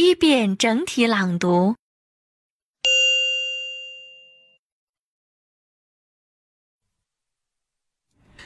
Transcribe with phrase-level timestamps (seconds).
[0.00, 1.74] 一遍整体朗读。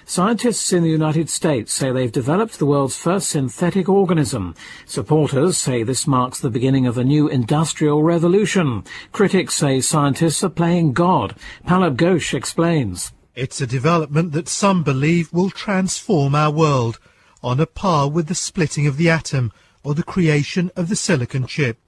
[0.06, 4.54] Scientists in the United States say they've developed the world's first synthetic organism.
[4.86, 8.82] Supporters say this marks the beginning of a new industrial revolution.
[9.12, 11.34] Critics say scientists are playing God.
[11.66, 13.12] Pallab Ghosh explains.
[13.34, 16.98] It's a development that some believe will transform our world,
[17.42, 19.52] on a par with the splitting of the atom
[19.84, 21.78] or the creation of the silicon chip.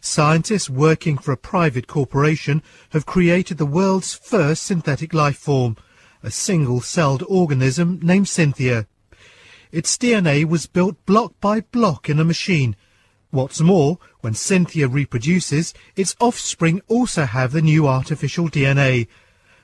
[0.00, 5.76] Scientists working for a private corporation have created the world's first synthetic life form,
[6.22, 8.86] a single-celled organism named Synthia.
[9.70, 12.76] Its DNA was built block by block in a machine.
[13.30, 19.06] What's more, when Synthia reproduces, its offspring also have the new artificial DNA.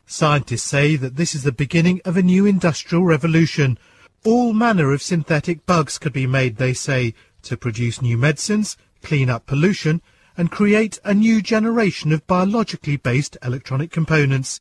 [0.06, 3.78] Scientists say that this is the beginning of a new industrial revolution.
[4.25, 7.14] All manner of synthetic bugs could be made, they say,
[7.47, 10.02] to produce new medicines, clean up pollution,
[10.36, 14.61] and create a new generation of biologically based electronic components.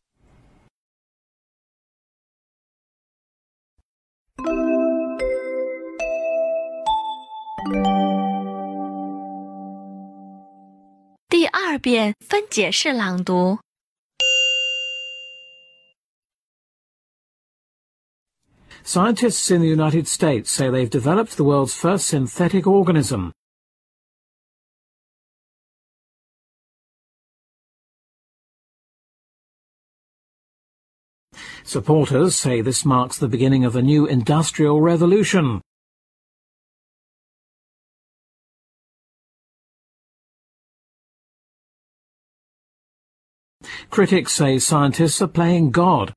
[18.88, 23.33] Scientists in the United States say they've developed the world's first synthetic organism.
[31.63, 35.61] Supporters say this marks the beginning of a new industrial revolution.
[43.89, 46.13] Critics say scientists are playing God.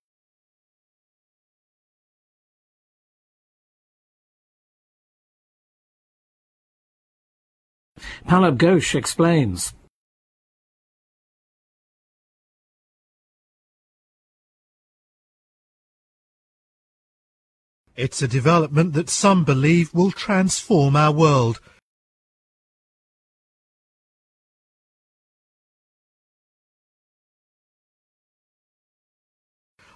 [8.27, 9.73] Pallab Ghosh explains.
[17.97, 21.61] It's a development that some believe will transform our world.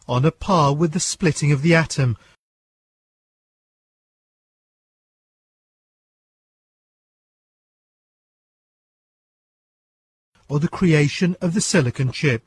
[0.08, 2.16] On a par with the splitting of the atom,
[10.52, 12.44] or the creation of the silicon chip.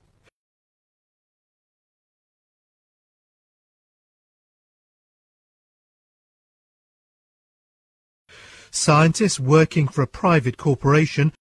[8.69, 11.33] Scientists working for a private corporation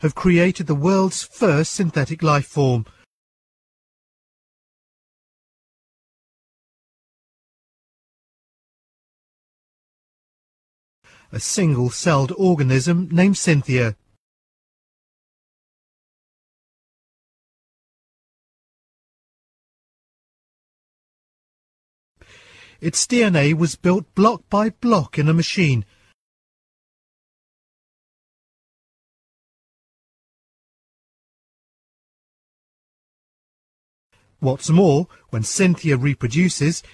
[0.00, 2.84] have created the world's first synthetic life form.
[11.34, 13.96] A single-celled organism named Synthia.
[22.80, 25.84] Its DNA was built block by block in a machine.
[34.38, 36.84] What's more, when Synthia reproduces,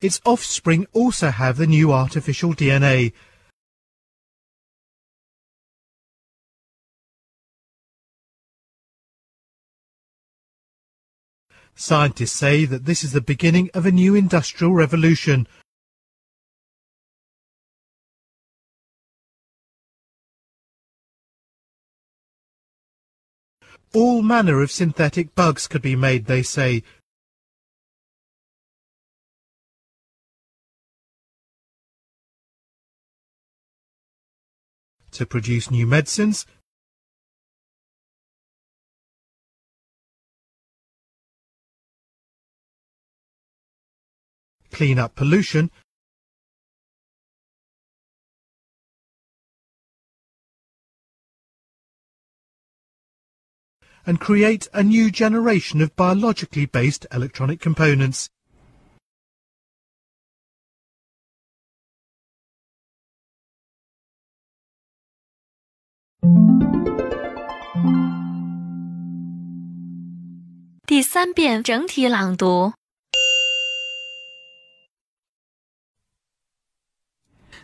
[0.00, 3.12] its offspring also have the new artificial DNA.
[11.74, 15.46] Scientists say that this is the beginning of a new industrial revolution.
[23.92, 26.84] All manner of synthetic bugs could be made, they say.
[35.20, 36.46] To produce new medicines,
[44.72, 45.70] clean up pollution,
[54.06, 58.30] and create a new generation of biologically based electronic components.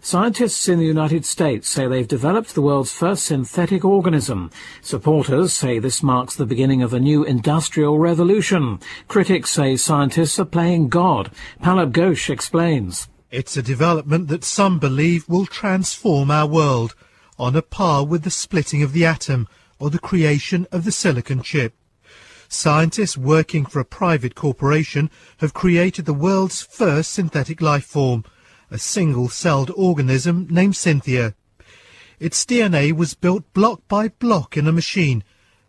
[0.01, 4.51] Scientists in the United States say they've developed the world's first synthetic organism.
[4.81, 8.79] Supporters say this marks the beginning of a new industrial revolution.
[9.09, 11.31] Critics say scientists are playing God.
[11.61, 13.09] Pallab Ghosh explains.
[13.31, 16.95] It's a development that some believe will transform our world,
[17.39, 19.49] on a par with the splitting of the atom
[19.79, 21.75] or the creation of the silicon chip.
[22.49, 28.25] Scientists working for a private corporation have created the world's first synthetic life form,
[28.71, 31.35] a single-celled organism named Synthia.
[32.19, 35.23] Its DNA was built block by block in a machine.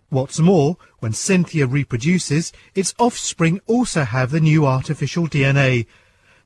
[0.09, 5.85] What's more, when Synthia reproduces, its offspring also have the new artificial DNA.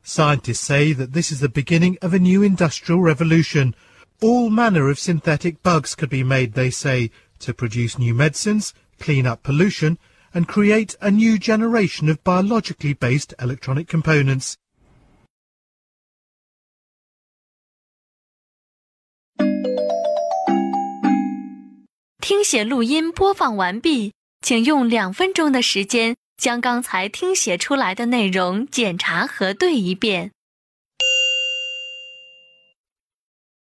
[0.01, 3.75] Scientists say that this is the beginning of a new industrial revolution.
[4.23, 7.09] All manner of synthetic bugs could be made, they say,
[7.39, 9.97] to produce new medicines, clean up pollution,
[10.31, 14.57] and create a new generation of biologically based electronic components.